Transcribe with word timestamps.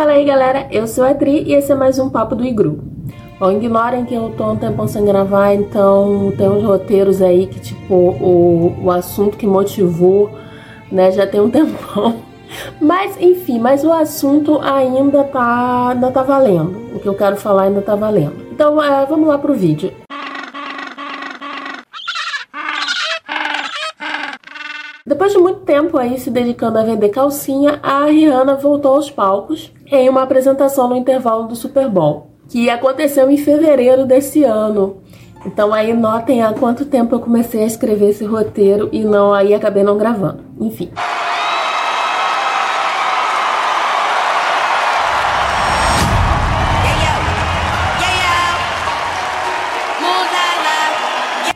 Fala 0.00 0.12
aí 0.12 0.24
galera, 0.24 0.66
eu 0.70 0.86
sou 0.86 1.04
a 1.04 1.10
Adri 1.10 1.42
e 1.42 1.52
esse 1.52 1.70
é 1.70 1.74
mais 1.74 1.98
um 1.98 2.08
Papo 2.08 2.34
do 2.34 2.42
Igru. 2.42 2.82
Bom, 3.38 3.52
ignorem 3.52 4.06
que 4.06 4.14
eu 4.14 4.30
tô 4.30 4.52
um 4.52 4.56
tempão 4.56 4.88
sem 4.88 5.04
gravar, 5.04 5.52
então 5.52 6.32
tem 6.38 6.48
uns 6.48 6.64
roteiros 6.64 7.20
aí 7.20 7.46
que 7.46 7.60
tipo, 7.60 7.94
o, 7.94 8.82
o 8.82 8.90
assunto 8.90 9.36
que 9.36 9.46
motivou, 9.46 10.30
né, 10.90 11.12
já 11.12 11.26
tem 11.26 11.38
um 11.38 11.50
tempão. 11.52 12.16
Mas 12.80 13.20
enfim, 13.20 13.58
mas 13.58 13.84
o 13.84 13.92
assunto 13.92 14.58
ainda 14.62 15.22
tá, 15.24 15.90
ainda 15.90 16.10
tá 16.10 16.22
valendo. 16.22 16.96
O 16.96 16.98
que 16.98 17.06
eu 17.06 17.14
quero 17.14 17.36
falar 17.36 17.64
ainda 17.64 17.82
tá 17.82 17.94
valendo. 17.94 18.36
Então 18.52 18.82
é, 18.82 19.04
vamos 19.04 19.28
lá 19.28 19.36
pro 19.36 19.52
vídeo. 19.52 19.92
Depois 25.04 25.32
de 25.32 25.38
muito 25.38 25.60
tempo 25.60 25.98
aí 25.98 26.18
se 26.18 26.30
dedicando 26.30 26.78
a 26.78 26.84
vender 26.84 27.10
calcinha, 27.10 27.78
a 27.82 28.06
Rihanna 28.06 28.54
voltou 28.54 28.94
aos 28.94 29.10
palcos 29.10 29.70
em 29.90 30.08
uma 30.08 30.22
apresentação 30.22 30.88
no 30.88 30.96
intervalo 30.96 31.48
do 31.48 31.56
Super 31.56 31.88
Bowl, 31.88 32.30
que 32.48 32.70
aconteceu 32.70 33.30
em 33.30 33.36
fevereiro 33.36 34.06
desse 34.06 34.44
ano. 34.44 34.98
Então 35.44 35.72
aí 35.72 35.92
notem 35.92 36.42
há 36.42 36.52
quanto 36.52 36.84
tempo 36.84 37.14
eu 37.14 37.20
comecei 37.20 37.62
a 37.62 37.66
escrever 37.66 38.10
esse 38.10 38.24
roteiro 38.24 38.88
e 38.92 39.02
não 39.02 39.32
aí 39.32 39.52
acabei 39.52 39.82
não 39.82 39.98
gravando. 39.98 40.44
Enfim. 40.60 40.90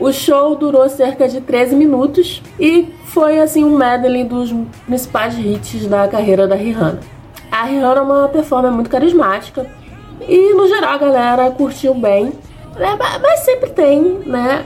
O 0.01 0.13
show 0.13 0.55
durou 0.55 0.87
cerca 0.89 1.27
de 1.27 1.41
13 1.41 1.77
minutos 1.77 2.43
e 2.61 2.89
foi 3.07 3.41
assim 3.41 3.65
um 3.65 3.77
medley 3.79 4.25
dos 4.25 4.53
principais 4.85 5.39
hits 5.39 5.87
da 5.87 6.07
carreira 6.09 6.47
da 6.47 6.55
Rihanna. 6.55 7.01
A 7.55 7.63
Rihanna 7.67 8.01
é 8.01 8.03
uma 8.03 8.29
performer 8.29 8.73
muito 8.73 8.91
carismática 8.91 9.65
e 10.29 10.53
no 10.55 10.67
geral 10.67 10.95
a 10.95 10.99
galera 10.99 11.51
curtiu 11.53 11.95
bem, 11.95 12.33
né? 12.77 12.99
mas 13.23 13.41
sempre 13.41 13.71
tem, 13.71 14.03
né, 14.27 14.65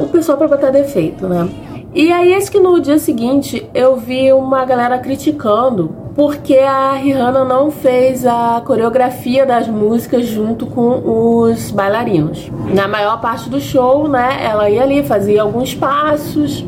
o 0.00 0.06
pessoal 0.06 0.38
para 0.38 0.46
botar 0.46 0.70
defeito, 0.70 1.26
né? 1.26 1.48
E 1.92 2.12
aí, 2.12 2.32
esse 2.32 2.48
que 2.48 2.60
no 2.60 2.80
dia 2.80 3.00
seguinte 3.00 3.68
eu 3.74 3.96
vi 3.96 4.32
uma 4.32 4.64
galera 4.64 4.96
criticando 5.00 5.92
porque 6.14 6.56
a 6.58 6.92
Rihanna 6.92 7.44
não 7.44 7.72
fez 7.72 8.24
a 8.24 8.62
coreografia 8.64 9.44
das 9.44 9.66
músicas 9.66 10.26
junto 10.26 10.66
com 10.66 11.02
os 11.04 11.72
bailarinos. 11.72 12.48
Na 12.72 12.86
maior 12.86 13.20
parte 13.20 13.50
do 13.50 13.60
show, 13.60 14.06
né, 14.06 14.38
ela 14.40 14.70
ia 14.70 14.84
ali, 14.84 15.02
fazia 15.02 15.42
alguns 15.42 15.74
passos, 15.74 16.64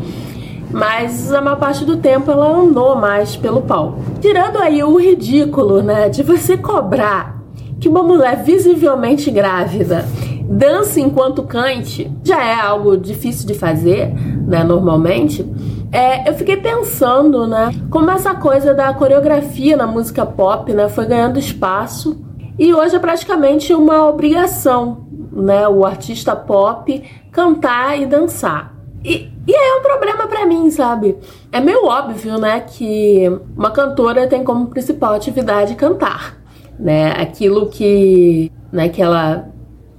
mas 0.77 1.32
a 1.32 1.41
maior 1.41 1.58
parte 1.58 1.84
do 1.84 1.96
tempo 1.96 2.30
ela 2.30 2.48
andou 2.48 2.96
mais 2.96 3.36
pelo 3.36 3.62
palco. 3.62 3.98
Tirando 4.20 4.58
aí 4.58 4.82
o 4.82 4.96
ridículo, 4.96 5.82
né, 5.82 6.08
de 6.08 6.22
você 6.22 6.56
cobrar 6.56 7.36
que 7.80 7.88
uma 7.88 8.02
mulher 8.02 8.42
visivelmente 8.42 9.30
grávida 9.30 10.04
dança 10.48 11.00
enquanto 11.00 11.42
cante 11.42 12.10
já 12.22 12.44
é 12.44 12.54
algo 12.54 12.97
difícil 12.97 13.47
de 13.47 13.54
fazer, 13.54 14.12
né, 14.47 14.62
normalmente. 14.62 15.44
É, 15.91 16.28
eu 16.28 16.34
fiquei 16.34 16.56
pensando, 16.56 17.47
né, 17.47 17.70
como 17.91 18.10
essa 18.10 18.34
coisa 18.34 18.72
da 18.74 18.92
coreografia 18.94 19.77
na 19.77 19.86
música 19.86 20.24
pop, 20.24 20.72
né, 20.72 20.88
foi 20.88 21.06
ganhando 21.06 21.38
espaço 21.38 22.24
e 22.58 22.72
hoje 22.72 22.97
é 22.97 22.98
praticamente 22.98 23.74
uma 23.74 24.08
obrigação, 24.08 25.06
né, 25.32 25.66
o 25.69 25.84
artista 25.84 26.36
pop 26.36 27.02
cantar 27.32 28.00
e 28.00 28.06
dançar. 28.06 28.74
E, 29.04 29.30
e 29.47 29.55
é 29.55 29.78
um 29.78 29.83
problema 29.83 30.27
para 30.27 30.44
mim, 30.44 30.70
sabe? 30.70 31.16
É 31.52 31.61
meio 31.61 31.84
óbvio, 31.86 32.36
né, 32.39 32.61
que 32.61 33.30
uma 33.56 33.70
cantora 33.70 34.27
tem 34.27 34.42
como 34.42 34.66
principal 34.66 35.14
atividade 35.14 35.75
cantar, 35.75 36.36
né? 36.78 37.12
Aquilo 37.12 37.69
que, 37.69 38.50
né, 38.72 38.88
que 38.88 39.00
ela 39.00 39.48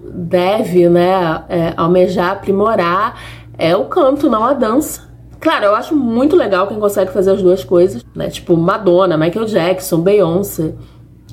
deve, 0.01 0.89
né, 0.89 1.43
é, 1.47 1.73
almejar, 1.77 2.31
aprimorar 2.31 3.19
é 3.57 3.75
o 3.75 3.85
canto, 3.85 4.29
não 4.29 4.43
a 4.43 4.53
dança. 4.53 5.07
Claro, 5.39 5.65
eu 5.65 5.75
acho 5.75 5.95
muito 5.95 6.35
legal 6.35 6.67
quem 6.67 6.79
consegue 6.79 7.11
fazer 7.11 7.31
as 7.31 7.41
duas 7.41 7.63
coisas, 7.63 8.03
né? 8.15 8.29
Tipo 8.29 8.57
Madonna, 8.57 9.17
Michael 9.17 9.45
Jackson, 9.45 10.01
Beyoncé, 10.01 10.73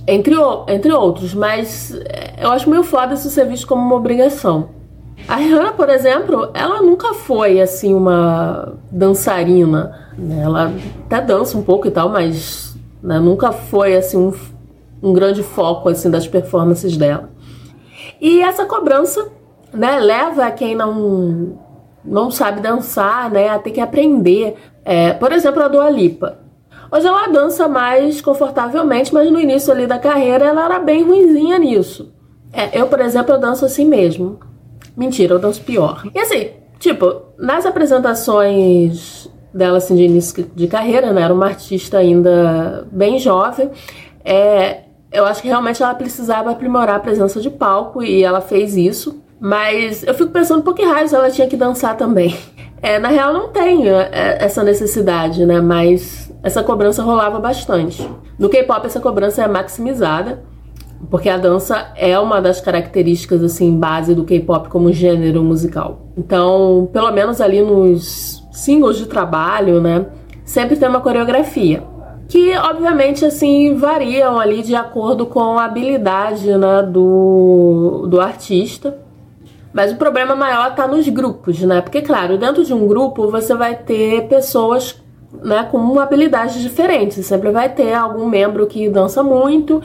entre, 0.06 0.34
entre 0.69 0.93
outros, 0.93 1.34
mas 1.34 1.94
é, 1.94 2.44
eu 2.44 2.50
acho 2.50 2.69
meio 2.69 2.83
foda 2.83 3.15
isso 3.15 3.31
ser 3.31 3.47
visto 3.47 3.66
como 3.66 3.83
uma 3.83 3.94
obrigação. 3.94 4.69
A 5.27 5.37
Rihanna, 5.37 5.73
por 5.73 5.89
exemplo, 5.89 6.51
ela 6.53 6.83
nunca 6.83 7.15
foi 7.15 7.61
assim 7.61 7.95
uma 7.95 8.75
dançarina. 8.91 10.09
Né? 10.19 10.43
Ela 10.43 10.73
até 11.07 11.21
dança 11.21 11.57
um 11.57 11.63
pouco 11.63 11.87
e 11.87 11.91
tal, 11.91 12.09
mas 12.09 12.77
né, 13.03 13.19
nunca 13.19 13.53
foi 13.53 13.97
assim 13.97 14.17
um, 14.17 14.33
um 15.03 15.13
grande 15.13 15.43
foco 15.43 15.89
assim 15.89 16.11
das 16.11 16.27
performances 16.27 16.97
dela. 16.97 17.31
E 18.21 18.41
essa 18.43 18.65
cobrança, 18.65 19.29
né, 19.73 19.99
leva 19.99 20.51
quem 20.51 20.75
não 20.75 21.59
não 22.05 22.31
sabe 22.31 22.61
dançar, 22.61 23.31
né, 23.31 23.49
a 23.49 23.59
ter 23.59 23.71
que 23.71 23.81
aprender. 23.81 24.57
É, 24.85 25.15
por 25.15 25.33
exemplo, 25.33 25.63
a 25.63 25.69
Dua 25.69 25.89
Lipa. 25.89 26.39
Hoje 26.93 27.07
ela 27.07 27.27
dança 27.29 27.67
mais 27.67 28.21
confortavelmente, 28.21 29.13
mas 29.13 29.31
no 29.33 29.41
início 29.41 29.73
ali 29.73 29.87
da 29.87 29.99
carreira 29.99 30.45
ela 30.45 30.67
era 30.67 30.79
bem 30.79 31.03
ruinzinha 31.03 31.59
nisso. 31.59 32.13
É, 32.53 32.79
eu, 32.79 32.87
por 32.87 33.01
exemplo, 33.01 33.35
eu 33.35 33.41
danço 33.41 33.65
assim 33.65 33.87
mesmo. 33.87 34.39
Mentira, 34.97 35.34
eu 35.34 35.39
danço 35.39 35.62
pior. 35.62 36.05
E 36.15 36.19
assim, 36.19 36.50
tipo, 36.78 37.22
nas 37.39 37.67
apresentações 37.67 39.28
dela 39.53 39.78
assim 39.78 39.95
de 39.95 40.03
início 40.03 40.50
de 40.55 40.67
carreira, 40.67 41.12
né, 41.12 41.22
era 41.22 41.33
uma 41.33 41.47
artista 41.47 41.99
ainda 41.99 42.87
bem 42.91 43.19
jovem, 43.19 43.71
é, 44.25 44.81
eu 45.12 45.25
acho 45.25 45.41
que 45.41 45.49
realmente 45.49 45.83
ela 45.83 45.95
precisava 45.95 46.50
aprimorar 46.50 46.97
a 46.97 47.00
presença 47.00 47.41
de 47.41 47.49
palco 47.49 48.03
e 48.03 48.25
ela 48.25 48.41
fez 48.41 48.77
isso. 48.77 49.22
Mas 49.41 50.03
eu 50.03 50.15
fico 50.15 50.31
pensando 50.31 50.62
por 50.62 50.75
que 50.75 50.83
raios 50.83 51.12
ela 51.12 51.31
tinha 51.31 51.47
que 51.47 51.56
dançar 51.56 51.97
também. 51.97 52.37
É, 52.83 52.99
na 52.99 53.09
real, 53.09 53.33
não 53.33 53.49
tem 53.49 53.89
é, 53.89 54.39
essa 54.41 54.62
necessidade, 54.62 55.47
né? 55.47 55.61
Mas 55.61 56.33
essa 56.43 56.62
cobrança 56.62 57.03
rolava 57.03 57.39
bastante. 57.39 58.06
No 58.39 58.49
K-pop, 58.49 58.87
essa 58.87 59.01
cobrança 59.01 59.43
é 59.43 59.49
maximizada, 59.49 60.43
porque 61.10 61.28
a 61.28 61.37
dança 61.37 61.92
é 61.97 62.19
uma 62.19 62.41
das 62.41 62.60
características, 62.60 63.42
assim, 63.42 63.78
base 63.78 64.15
do 64.15 64.25
K-pop 64.25 64.69
como 64.69 64.92
gênero 64.92 65.42
musical. 65.42 66.09
Então, 66.16 66.88
pelo 66.92 67.10
menos 67.12 67.41
ali 67.41 67.60
nos 67.60 68.47
singles 68.53 68.97
de 68.97 69.06
trabalho, 69.06 69.81
né? 69.81 70.06
Sempre 70.44 70.76
tem 70.76 70.88
uma 70.88 71.00
coreografia 71.00 71.82
que 72.28 72.56
obviamente 72.56 73.25
assim 73.25 73.75
variam 73.75 74.38
ali 74.38 74.62
de 74.62 74.75
acordo 74.75 75.26
com 75.26 75.59
a 75.59 75.65
habilidade 75.65 76.50
né, 76.56 76.82
do, 76.82 78.06
do 78.09 78.21
artista. 78.21 78.98
Mas 79.72 79.92
o 79.92 79.97
problema 79.97 80.36
maior 80.36 80.71
está 80.71 80.86
nos 80.86 81.09
grupos, 81.09 81.60
né? 81.60 81.81
Porque, 81.81 82.00
claro, 82.00 82.38
dentro 82.38 82.65
de 82.65 82.72
um 82.72 82.86
grupo 82.86 83.28
você 83.28 83.56
vai 83.56 83.75
ter 83.75 84.28
pessoas 84.28 85.03
né, 85.42 85.66
com 85.69 85.98
habilidades 85.98 86.62
diferentes. 86.62 87.26
Sempre 87.26 87.50
vai 87.50 87.69
ter 87.69 87.92
algum 87.92 88.25
membro 88.28 88.69
que 88.69 88.88
dança 88.88 89.21
muito 89.21 89.82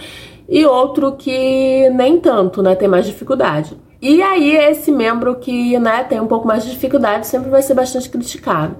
e 0.49 0.65
outro 0.65 1.13
que 1.13 1.89
nem 1.91 2.19
tanto, 2.19 2.61
né? 2.61 2.75
Tem 2.75 2.87
mais 2.87 3.05
dificuldade. 3.05 3.77
E 4.01 4.21
aí, 4.21 4.55
esse 4.55 4.91
membro 4.91 5.35
que 5.35 5.77
né, 5.77 6.03
tem 6.03 6.19
um 6.19 6.27
pouco 6.27 6.47
mais 6.47 6.63
de 6.63 6.71
dificuldade 6.71 7.27
sempre 7.27 7.49
vai 7.49 7.61
ser 7.61 7.73
bastante 7.73 8.09
criticado. 8.09 8.77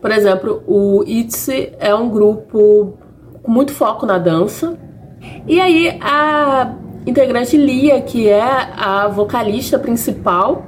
Por 0.00 0.10
exemplo, 0.12 0.62
o 0.66 1.02
ITZY 1.04 1.72
é 1.78 1.94
um 1.94 2.08
grupo 2.08 2.94
com 3.42 3.50
muito 3.50 3.72
foco 3.72 4.06
na 4.06 4.16
dança. 4.16 4.78
E 5.46 5.60
aí 5.60 5.98
a 6.00 6.74
integrante 7.06 7.56
Lia, 7.56 8.00
que 8.00 8.28
é 8.28 8.42
a 8.76 9.08
vocalista 9.08 9.78
principal, 9.78 10.66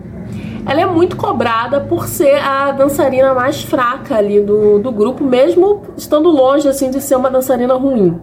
ela 0.66 0.80
é 0.80 0.86
muito 0.86 1.16
cobrada 1.16 1.80
por 1.80 2.06
ser 2.06 2.36
a 2.36 2.72
dançarina 2.72 3.32
mais 3.34 3.62
fraca 3.62 4.16
ali 4.16 4.40
do, 4.40 4.78
do 4.78 4.90
grupo, 4.90 5.22
mesmo 5.22 5.82
estando 5.96 6.28
longe 6.28 6.68
assim 6.68 6.90
de 6.90 7.00
ser 7.00 7.16
uma 7.16 7.30
dançarina 7.30 7.74
ruim. 7.74 8.20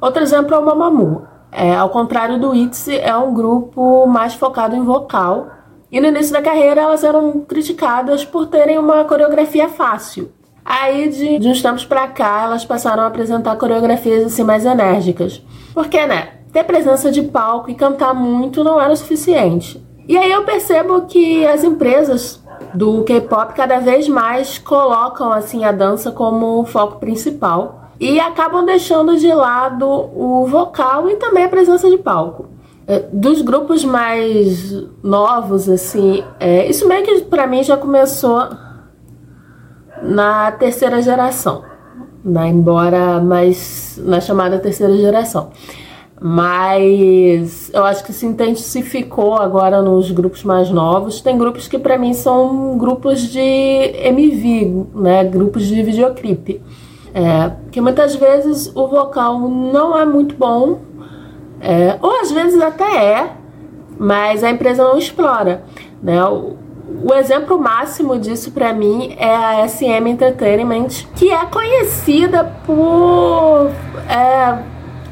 Outro 0.00 0.22
exemplo 0.22 0.54
é 0.54 0.58
o 0.58 0.64
Mamamoo. 0.64 1.22
É, 1.52 1.74
ao 1.74 1.90
contrário 1.90 2.38
do 2.38 2.54
ITZY, 2.54 2.98
é 2.98 3.16
um 3.16 3.34
grupo 3.34 4.06
mais 4.06 4.34
focado 4.34 4.76
em 4.76 4.84
vocal 4.84 5.48
e 5.90 6.00
no 6.00 6.06
início 6.06 6.32
da 6.32 6.40
carreira 6.40 6.82
elas 6.82 7.02
eram 7.02 7.40
criticadas 7.40 8.24
por 8.24 8.46
terem 8.46 8.78
uma 8.78 9.04
coreografia 9.04 9.68
fácil. 9.68 10.30
Aí 10.64 11.08
de, 11.08 11.38
de 11.38 11.48
uns 11.48 11.60
tempos 11.60 11.84
pra 11.84 12.06
cá 12.06 12.42
elas 12.44 12.64
passaram 12.64 13.02
a 13.02 13.06
apresentar 13.06 13.56
coreografias 13.56 14.24
assim 14.24 14.44
mais 14.44 14.64
enérgicas. 14.64 15.42
Porque, 15.74 16.06
né, 16.06 16.34
ter 16.52 16.64
presença 16.64 17.10
de 17.10 17.22
palco 17.22 17.70
e 17.70 17.74
cantar 17.74 18.14
muito 18.14 18.62
não 18.62 18.80
era 18.80 18.92
o 18.92 18.96
suficiente. 18.96 19.84
E 20.08 20.16
aí 20.16 20.30
eu 20.30 20.44
percebo 20.44 21.02
que 21.02 21.44
as 21.46 21.64
empresas 21.64 22.40
do 22.72 23.02
K-pop 23.04 23.54
cada 23.54 23.80
vez 23.80 24.08
mais 24.08 24.58
colocam 24.58 25.32
assim 25.32 25.64
a 25.64 25.72
dança 25.72 26.12
como 26.12 26.64
foco 26.64 26.98
principal 26.98 27.79
e 28.00 28.18
acabam 28.18 28.64
deixando 28.64 29.18
de 29.18 29.30
lado 29.30 29.86
o 29.86 30.46
vocal 30.46 31.10
e 31.10 31.16
também 31.16 31.44
a 31.44 31.48
presença 31.48 31.90
de 31.90 31.98
palco. 31.98 32.48
É, 32.86 33.00
dos 33.12 33.42
grupos 33.42 33.84
mais 33.84 34.72
novos, 35.02 35.68
assim, 35.68 36.24
é, 36.40 36.66
isso 36.66 36.88
meio 36.88 37.04
que 37.04 37.20
para 37.20 37.46
mim 37.46 37.62
já 37.62 37.76
começou 37.76 38.48
na 40.02 40.50
terceira 40.52 41.02
geração. 41.02 41.62
né? 42.24 42.48
embora 42.48 43.20
mais 43.20 44.00
na 44.02 44.20
chamada 44.20 44.58
terceira 44.58 44.96
geração. 44.96 45.50
Mas 46.22 47.70
eu 47.72 47.82
acho 47.84 48.04
que 48.04 48.12
se 48.12 48.26
intensificou 48.26 49.36
agora 49.36 49.80
nos 49.80 50.10
grupos 50.10 50.44
mais 50.44 50.70
novos. 50.70 51.22
Tem 51.22 51.36
grupos 51.38 51.66
que 51.66 51.78
para 51.78 51.96
mim 51.96 52.12
são 52.12 52.76
grupos 52.76 53.22
de 53.22 53.40
MV, 53.40 54.86
né? 54.94 55.24
Grupos 55.24 55.64
de 55.64 55.82
videoclipe. 55.82 56.60
É, 57.12 57.50
que 57.70 57.80
muitas 57.80 58.14
vezes 58.14 58.70
o 58.74 58.86
vocal 58.86 59.38
não 59.40 59.98
é 59.98 60.04
muito 60.04 60.36
bom, 60.36 60.80
é, 61.60 61.98
ou 62.00 62.20
às 62.20 62.30
vezes 62.30 62.60
até 62.60 63.04
é, 63.04 63.30
mas 63.98 64.42
a 64.44 64.50
empresa 64.50 64.82
não 64.82 64.96
explora. 64.96 65.64
Né? 66.02 66.24
O, 66.24 66.56
o 67.04 67.14
exemplo 67.14 67.58
máximo 67.58 68.18
disso 68.18 68.50
para 68.50 68.72
mim 68.72 69.14
é 69.18 69.34
a 69.34 69.68
SM 69.68 70.08
Entertainment, 70.08 70.88
que 71.14 71.30
é 71.30 71.44
conhecida 71.46 72.44
por 72.66 73.70
é, 74.08 74.58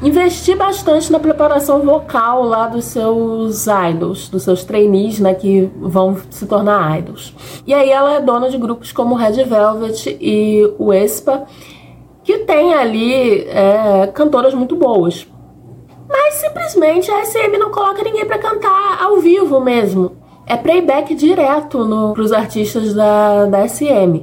investir 0.01 0.57
bastante 0.57 1.11
na 1.11 1.19
preparação 1.19 1.81
vocal 1.81 2.43
lá 2.43 2.67
dos 2.67 2.85
seus 2.85 3.65
idols, 3.67 4.29
dos 4.29 4.43
seus 4.43 4.63
trainees, 4.63 5.19
né, 5.19 5.33
que 5.33 5.69
vão 5.79 6.17
se 6.29 6.45
tornar 6.45 6.99
idols. 6.99 7.33
E 7.65 7.73
aí 7.73 7.89
ela 7.89 8.13
é 8.13 8.21
dona 8.21 8.49
de 8.49 8.57
grupos 8.57 8.91
como 8.91 9.15
Red 9.15 9.43
Velvet 9.43 10.17
e 10.19 10.73
o 10.77 10.93
Espa, 10.93 11.45
que 12.29 12.37
tem 12.45 12.75
ali 12.75 13.47
é, 13.49 14.05
cantoras 14.13 14.53
muito 14.53 14.75
boas. 14.75 15.25
Mas 16.07 16.35
simplesmente 16.35 17.09
a 17.09 17.25
SM 17.25 17.57
não 17.57 17.71
coloca 17.71 18.03
ninguém 18.03 18.23
para 18.23 18.37
cantar 18.37 19.01
ao 19.01 19.17
vivo 19.17 19.59
mesmo. 19.59 20.11
É 20.45 20.55
playback 20.55 21.15
direto 21.15 21.83
no, 21.85 22.13
pros 22.13 22.31
artistas 22.31 22.93
da, 22.93 23.47
da 23.47 23.67
SM. 23.67 24.21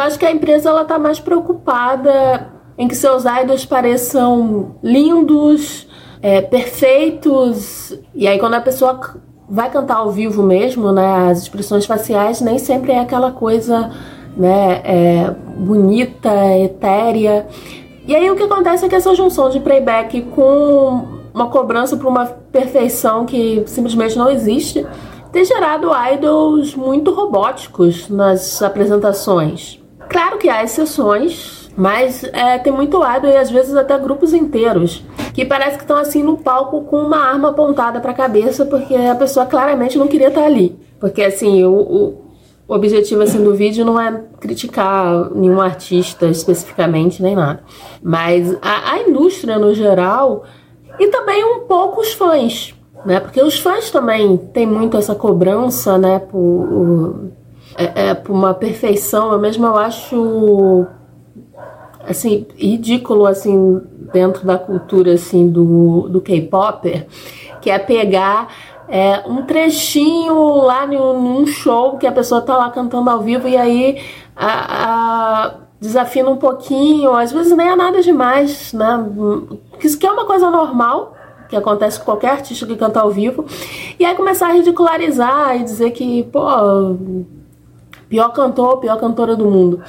Eu 0.00 0.04
acho 0.06 0.18
que 0.18 0.24
a 0.24 0.32
empresa 0.32 0.70
ela 0.70 0.84
tá 0.84 0.98
mais 0.98 1.20
preocupada 1.20 2.48
em 2.78 2.88
que 2.88 2.94
seus 2.94 3.24
idols 3.24 3.66
pareçam 3.66 4.76
lindos, 4.82 5.86
é, 6.22 6.40
perfeitos. 6.40 7.98
E 8.14 8.26
aí 8.26 8.38
quando 8.38 8.54
a 8.54 8.60
pessoa 8.60 8.98
vai 9.48 9.70
cantar 9.70 9.96
ao 9.96 10.10
vivo 10.10 10.42
mesmo, 10.42 10.90
né, 10.90 11.30
as 11.30 11.42
expressões 11.42 11.84
faciais 11.84 12.40
nem 12.40 12.58
sempre 12.58 12.92
é 12.92 13.00
aquela 13.00 13.30
coisa, 13.32 13.90
né, 14.36 14.80
é, 14.84 15.30
bonita, 15.58 16.32
etérea. 16.56 17.46
E 18.06 18.16
aí 18.16 18.30
o 18.30 18.36
que 18.36 18.42
acontece 18.42 18.86
é 18.86 18.88
que 18.88 18.94
essa 18.94 19.14
junção 19.14 19.50
de 19.50 19.60
playback 19.60 20.22
com 20.22 21.20
uma 21.34 21.48
cobrança 21.48 21.96
para 21.96 22.08
uma 22.08 22.26
perfeição 22.26 23.26
que 23.26 23.62
simplesmente 23.66 24.16
não 24.16 24.30
existe 24.30 24.86
tem 25.30 25.44
gerado 25.44 25.90
idols 26.12 26.74
muito 26.74 27.12
robóticos 27.12 28.08
nas 28.08 28.62
apresentações. 28.62 29.79
Claro 30.10 30.38
que 30.38 30.48
há 30.48 30.64
exceções, 30.64 31.70
mas 31.76 32.24
é, 32.24 32.58
tem 32.58 32.72
muito 32.72 32.98
lado 32.98 33.28
e 33.28 33.36
às 33.36 33.48
vezes 33.48 33.76
até 33.76 33.96
grupos 33.96 34.34
inteiros 34.34 35.04
que 35.32 35.44
parece 35.44 35.76
que 35.76 35.84
estão 35.84 35.96
assim 35.96 36.20
no 36.20 36.36
palco 36.36 36.82
com 36.82 36.96
uma 36.96 37.18
arma 37.18 37.50
apontada 37.50 38.00
para 38.00 38.10
a 38.10 38.14
cabeça 38.14 38.66
porque 38.66 38.92
a 38.96 39.14
pessoa 39.14 39.46
claramente 39.46 39.96
não 39.96 40.08
queria 40.08 40.26
estar 40.26 40.42
ali. 40.42 40.76
Porque 40.98 41.22
assim, 41.22 41.62
o, 41.62 41.72
o, 41.72 42.24
o 42.66 42.74
objetivo 42.74 43.22
assim 43.22 43.40
do 43.42 43.54
vídeo 43.54 43.84
não 43.84 44.00
é 44.00 44.20
criticar 44.40 45.30
nenhum 45.30 45.60
artista 45.60 46.26
especificamente 46.26 47.22
nem 47.22 47.36
nada, 47.36 47.62
mas 48.02 48.58
a, 48.60 48.94
a 48.94 49.02
indústria 49.02 49.60
no 49.60 49.72
geral 49.72 50.42
e 50.98 51.06
também 51.06 51.44
um 51.44 51.60
pouco 51.60 52.00
os 52.00 52.12
fãs, 52.12 52.74
né? 53.06 53.20
Porque 53.20 53.40
os 53.40 53.60
fãs 53.60 53.92
também 53.92 54.36
têm 54.36 54.66
muito 54.66 54.96
essa 54.96 55.14
cobrança, 55.14 55.96
né, 55.96 56.18
por 56.18 57.30
é, 57.80 58.10
é, 58.10 58.22
uma 58.28 58.52
perfeição, 58.52 59.32
eu 59.32 59.38
mesmo 59.38 59.66
eu 59.66 59.76
acho 59.76 60.86
assim 62.06 62.46
ridículo 62.56 63.26
assim 63.26 63.80
dentro 64.12 64.46
da 64.46 64.58
cultura 64.58 65.14
assim 65.14 65.48
do, 65.48 66.08
do 66.08 66.20
K-pop, 66.20 67.06
que 67.62 67.70
é 67.70 67.78
pegar 67.78 68.48
é, 68.86 69.22
um 69.26 69.42
trechinho 69.42 70.56
lá 70.56 70.86
num 70.86 71.46
show 71.46 71.96
que 71.96 72.06
a 72.06 72.12
pessoa 72.12 72.42
tá 72.42 72.56
lá 72.56 72.70
cantando 72.70 73.08
ao 73.08 73.20
vivo 73.20 73.48
e 73.48 73.56
aí 73.56 74.02
a, 74.36 75.46
a, 75.46 75.54
desafina 75.80 76.28
um 76.28 76.36
pouquinho, 76.36 77.12
às 77.14 77.32
vezes 77.32 77.56
nem 77.56 77.68
é 77.68 77.76
nada 77.76 78.02
demais, 78.02 78.74
né? 78.74 79.02
Isso 79.82 79.98
que 79.98 80.06
é 80.06 80.10
uma 80.10 80.26
coisa 80.26 80.50
normal, 80.50 81.14
que 81.48 81.56
acontece 81.56 81.98
com 81.98 82.04
qualquer 82.04 82.32
artista 82.32 82.66
que 82.66 82.76
canta 82.76 83.00
ao 83.00 83.10
vivo, 83.10 83.46
e 83.98 84.04
aí 84.04 84.14
começar 84.14 84.48
a 84.48 84.52
ridicularizar 84.52 85.56
e 85.56 85.64
dizer 85.64 85.92
que, 85.92 86.24
pô, 86.24 86.42
Pior 88.10 88.30
cantor, 88.30 88.78
pior 88.78 88.98
cantora 88.98 89.36
do 89.36 89.48
mundo. 89.48 89.80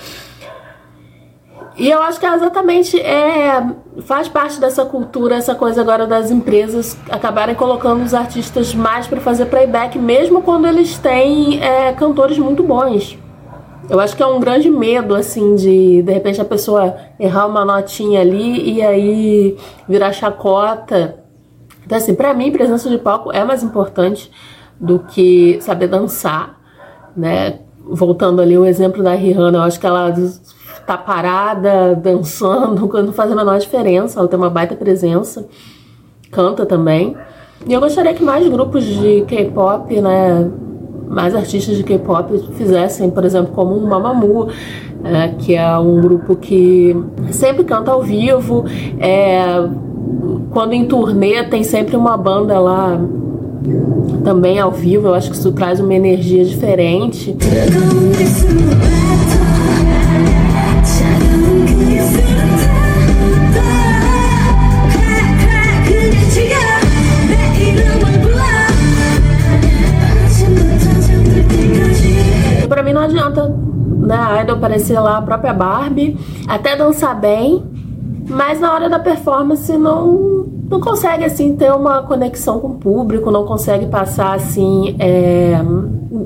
E 1.75 1.89
eu 1.89 1.99
acho 2.03 2.19
que 2.19 2.25
é 2.27 2.35
exatamente 2.35 2.99
é, 2.99 3.65
faz 4.01 4.29
parte 4.29 4.59
dessa 4.59 4.85
cultura, 4.85 5.37
essa 5.37 5.55
coisa 5.55 5.81
agora 5.81 6.05
das 6.05 6.29
empresas 6.29 6.95
acabarem 7.09 7.55
colocando 7.55 8.03
os 8.03 8.13
artistas 8.13 8.75
mais 8.75 9.07
para 9.07 9.19
fazer 9.19 9.47
playback, 9.47 9.97
mesmo 9.97 10.43
quando 10.43 10.67
eles 10.67 10.99
têm 10.99 11.59
é, 11.63 11.91
cantores 11.93 12.37
muito 12.37 12.61
bons. 12.61 13.17
Eu 13.89 13.99
acho 13.99 14.15
que 14.15 14.21
é 14.21 14.27
um 14.27 14.39
grande 14.39 14.69
medo, 14.69 15.15
assim, 15.15 15.55
de 15.55 16.03
de 16.03 16.13
repente 16.13 16.39
a 16.39 16.45
pessoa 16.45 16.95
errar 17.19 17.47
uma 17.47 17.65
notinha 17.65 18.21
ali 18.21 18.75
e 18.75 18.83
aí 18.83 19.57
virar 19.89 20.13
chacota. 20.13 21.23
Então, 21.83 21.97
assim, 21.97 22.13
pra 22.13 22.35
mim, 22.35 22.51
presença 22.51 22.87
de 22.87 22.99
palco 22.99 23.31
é 23.31 23.43
mais 23.43 23.63
importante 23.63 24.31
do 24.79 24.99
que 24.99 25.57
saber 25.61 25.87
dançar, 25.87 26.59
né? 27.17 27.61
Voltando 27.91 28.41
ali 28.41 28.57
o 28.57 28.65
exemplo 28.65 29.03
da 29.03 29.13
Rihanna, 29.13 29.59
eu 29.59 29.63
acho 29.63 29.79
que 29.79 29.85
ela 29.85 30.13
tá 30.85 30.97
parada, 30.97 31.95
dançando, 31.95 32.87
não 33.03 33.13
faz 33.13 33.31
a 33.31 33.35
menor 33.35 33.59
diferença, 33.59 34.19
ela 34.19 34.27
tem 34.27 34.37
uma 34.37 34.49
baita 34.49 34.75
presença, 34.75 35.45
canta 36.31 36.65
também. 36.65 37.15
E 37.67 37.73
eu 37.73 37.79
gostaria 37.79 38.13
que 38.13 38.23
mais 38.23 38.47
grupos 38.47 38.83
de 38.83 39.21
K-pop, 39.27 40.01
né, 40.01 40.49
mais 41.07 41.35
artistas 41.35 41.77
de 41.77 41.83
K-pop 41.83 42.37
fizessem, 42.53 43.09
por 43.09 43.23
exemplo, 43.23 43.53
como 43.53 43.75
o 43.75 43.87
Mamamoo, 43.87 44.47
é, 45.03 45.27
que 45.37 45.55
é 45.55 45.77
um 45.77 45.99
grupo 46.01 46.35
que 46.35 46.95
sempre 47.29 47.63
canta 47.63 47.91
ao 47.91 48.01
vivo, 48.01 48.65
é, 48.99 49.43
quando 50.51 50.73
em 50.73 50.85
turnê 50.85 51.43
tem 51.43 51.63
sempre 51.63 51.95
uma 51.95 52.17
banda 52.17 52.59
lá 52.59 52.99
também 54.23 54.59
ao 54.59 54.71
vivo, 54.71 55.07
eu 55.07 55.13
acho 55.13 55.29
que 55.29 55.35
isso 55.35 55.51
traz 55.51 55.79
uma 55.79 55.93
energia 55.93 56.45
diferente. 56.45 57.35
Pra 72.67 72.83
mim 72.83 72.93
não 72.93 73.01
adianta 73.01 73.47
né, 74.01 74.15
a 74.15 74.41
Idol 74.41 74.55
aparecer 74.57 74.99
lá 74.99 75.17
a 75.17 75.21
própria 75.21 75.53
Barbie, 75.53 76.17
até 76.47 76.75
dançar 76.75 77.19
bem, 77.19 77.63
mas 78.31 78.59
na 78.59 78.73
hora 78.73 78.89
da 78.89 78.97
performance 78.97 79.77
não 79.77 80.49
não 80.69 80.79
consegue 80.79 81.25
assim 81.25 81.53
ter 81.55 81.71
uma 81.73 82.01
conexão 82.03 82.61
com 82.61 82.69
o 82.69 82.77
público, 82.77 83.29
não 83.29 83.45
consegue 83.45 83.87
passar 83.87 84.35
assim 84.35 84.95
é, 84.99 85.57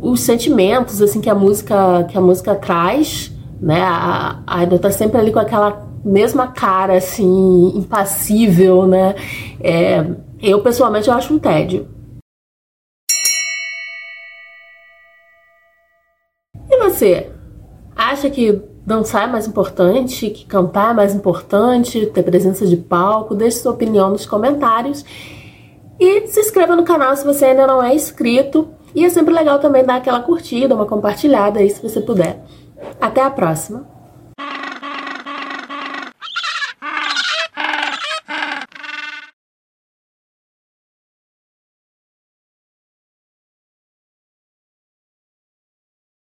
os 0.02 0.22
sentimentos 0.22 1.02
assim 1.02 1.20
que 1.20 1.30
a 1.30 1.36
música 1.36 2.04
que 2.04 2.16
a 2.16 2.22
música 2.22 2.54
traz, 2.54 3.34
né? 3.60 3.82
A, 3.82 4.40
a 4.46 4.80
tá 4.80 4.92
sempre 4.92 5.18
ali 5.20 5.32
com 5.32 5.40
aquela 5.40 5.88
mesma 6.04 6.48
cara 6.48 6.96
assim 6.96 7.74
impassível, 7.76 8.86
né? 8.86 9.16
É, 9.60 10.06
eu 10.42 10.62
pessoalmente 10.62 11.08
eu 11.08 11.16
acho 11.16 11.34
um 11.34 11.40
tédio. 11.40 11.88
E 16.70 16.78
você 16.78 17.32
acha 17.96 18.30
que 18.30 18.62
dançar 18.86 19.28
é 19.28 19.32
mais 19.32 19.48
importante, 19.48 20.30
que 20.30 20.46
cantar 20.46 20.92
é 20.92 20.94
mais 20.94 21.16
importante, 21.16 22.06
ter 22.08 22.24
presença 22.24 22.66
de 22.66 22.78
palco. 22.78 23.34
Deixe 23.34 23.60
sua 23.60 23.72
opinião 23.72 24.10
nos 24.10 24.26
comentários. 24.26 25.04
E 26.00 26.28
se 26.28 26.40
inscreva 26.40 26.76
no 26.76 26.84
canal 26.84 27.16
se 27.16 27.26
você 27.26 27.46
ainda 27.46 27.66
não 27.66 27.82
é 27.82 27.96
inscrito. 27.96 28.70
E 28.94 29.04
é 29.04 29.10
sempre 29.10 29.34
legal 29.34 29.60
também 29.60 29.84
dar 29.84 29.96
aquela 29.96 30.22
curtida, 30.22 30.76
uma 30.76 30.86
compartilhada 30.86 31.60
aí 31.60 31.70
se 31.70 31.82
você 31.82 32.00
puder. 32.00 32.44
Até 33.02 33.22
a 33.22 33.30
próxima! 33.30 33.95